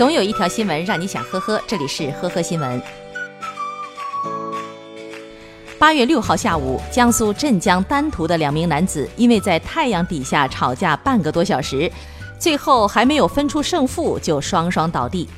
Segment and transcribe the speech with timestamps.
[0.00, 2.82] 总有一条新闻让你想呵呵，这里是呵呵新闻。
[5.78, 11.92] 八月六号下午，江苏镇江丹徒的两名男子因为在太阳底下吵架半个多小时，
[12.38, 15.28] 最后还没有分出胜负就双双倒地。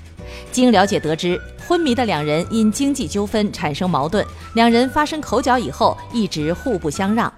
[0.52, 1.36] 经了解得知，
[1.66, 4.24] 昏迷的两人因经济纠纷产生矛盾，
[4.54, 7.32] 两人发生口角以后一直互不相让。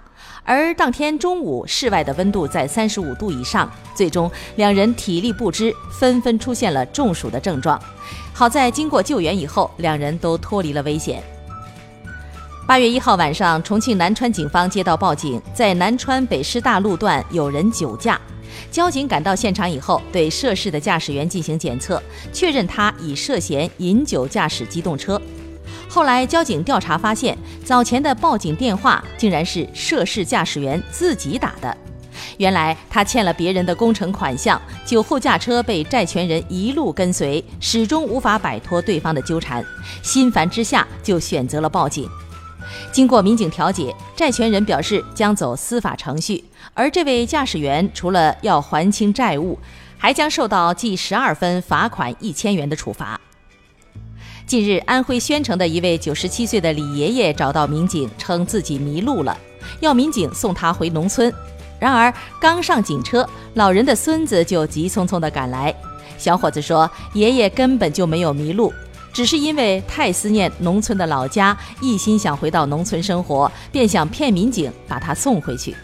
[0.45, 7.81] 而当天中午，室外的温度在三十五度以上，最终两人体力不支，纷纷出现了中暑的症状。
[8.35, 11.23] 好在经过救援以后，两人都脱离了危险。
[12.67, 18.21] 八月一号晚上，重庆南川警方接到报警，在南川北师大路段有人酒驾。
[18.71, 22.03] 交警赶到现场以后，对涉事的驾驶员进行检测，
[22.33, 25.21] 确认他已涉嫌饮酒驾驶机动车。
[25.89, 31.77] 后来，交警调查发现，早前的报警电话竟然是涉事驾驶员自己打的。
[32.39, 39.65] 原来，他欠了别人的工程款项，酒后驾车被债权人一路跟随，始终无法摆脱对方的纠缠。
[40.03, 42.09] 心烦之下，就选择了报警。
[42.91, 49.59] 经过民警调解，债权人表示将走司法程序，而这位驾驶员除了要还清债务，
[49.97, 53.21] 还将受到记十二分、罚款一千元的处罚。
[54.47, 59.35] 近日，安徽宣城的一位九十七岁的李爷爷找到民警，称自己迷路了，
[59.81, 61.33] 要民警送他回农村。
[61.81, 65.75] 然而，刚上警车，老人的孙子就急匆匆地赶来。
[66.19, 68.71] 小伙子说：“爷爷根本就没有迷路，
[69.15, 75.75] 只是因为太思念农村的老家，一心想回到农村生活，便想骗民警把他送回去。”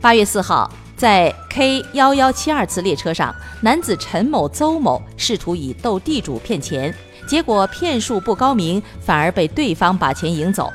[0.00, 0.70] 八月四号。
[0.96, 6.92] 在 K 幺幺七二次列车上，男子陈某、邹某试图以斗地主骗钱，
[7.28, 10.72] 结果骗术不高明，反而被对方把钱赢走。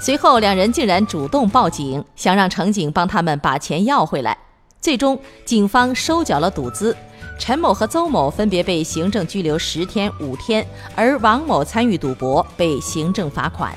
[0.00, 4.38] 随后，两人竟然主动报警，想让乘警帮他们把钱要回来。
[4.80, 6.96] 最终，警方收缴了赌资，
[7.38, 13.74] 陈某和邹某分别被行政拘留十天、五天，而王某参与赌博被行政罚款。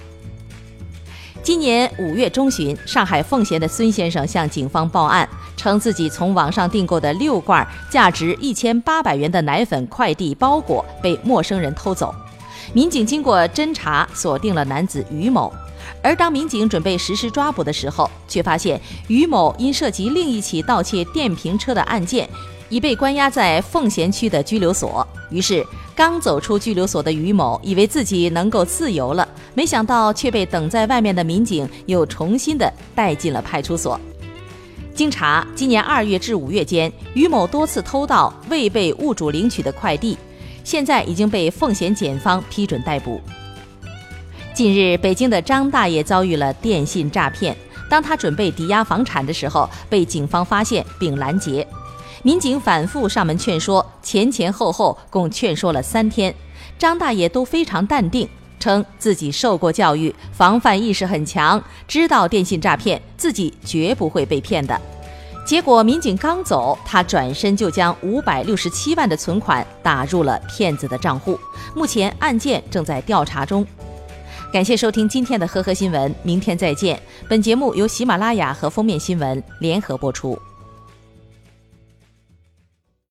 [1.43, 5.27] 今年五月中旬，上海奉贤的孙先生向警方报案，
[5.57, 12.15] 称自己从网上订购的六罐价值一千八百元的奶粉快递包裹被陌生人偷走。
[12.71, 15.53] 民警经过侦查，锁定了男子于某。
[16.01, 22.27] 而当民警准备实施抓捕的时候，却发现于某因涉及另一起盗窃电瓶车的案件。
[22.69, 25.07] 已被关押在奉贤区的拘留所。
[25.29, 25.65] 于是，
[25.95, 33.99] 刚走出拘留所的于某以为自己能够自由了，没想到却被等在外面的民警又重新的带进了派出所。
[34.95, 40.17] 经查，今年二月至五月间，于某多次偷盗未被物主领取的快递，
[40.63, 43.19] 现在已经被奉贤检方批准逮捕。
[44.53, 47.57] 近日，北京的张大爷遭遇了电信诈骗，
[47.89, 51.67] 当他准备抵押房产的时候，被警方发现并拦截。
[52.23, 56.33] 民警反复上门劝说，前前后后共劝说了三天，
[56.79, 58.27] 张大爷都非常淡定，
[58.59, 64.79] 称自己受过教育，防范意识很强，知道电信诈骗，自己绝不会被骗的。
[65.45, 71.37] 结果民警刚走，他转身就将五百六十七万的存款打入了骗子的账户。
[71.75, 73.67] 目前案件正在调查中。
[74.53, 76.97] 感谢收听今天的呵呵新闻，明天再见。
[77.27, 80.39] 本节目由喜马拉雅和封面新闻联合播出。